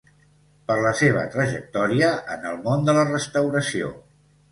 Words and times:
Per 0.69 0.77
la 0.85 0.93
seva 1.01 1.25
trajectòria 1.35 2.07
en 2.37 2.47
el 2.53 2.57
món 2.69 2.87
de 2.87 2.95
la 2.99 3.05
restauració. 3.11 3.93